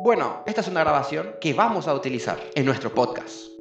[0.00, 3.57] Bueno, esta es una grabación que vamos a utilizar en nuestro podcast.